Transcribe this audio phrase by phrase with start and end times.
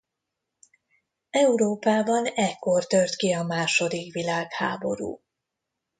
[1.29, 5.21] Európában ekkor tört ki a második világháború.